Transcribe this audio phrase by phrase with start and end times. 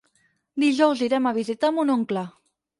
[0.63, 2.27] Dijous irem a visitar mon oncle.